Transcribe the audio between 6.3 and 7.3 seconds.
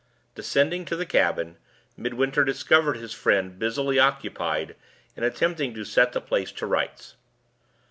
to rights.